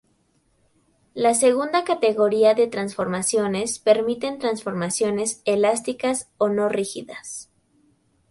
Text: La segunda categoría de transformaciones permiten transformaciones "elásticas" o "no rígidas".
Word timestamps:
La 1.13 1.35
segunda 1.35 1.83
categoría 1.83 2.55
de 2.55 2.65
transformaciones 2.65 3.77
permiten 3.77 4.39
transformaciones 4.39 5.43
"elásticas" 5.45 6.27
o 6.39 6.49
"no 6.49 6.69
rígidas". 6.69 7.51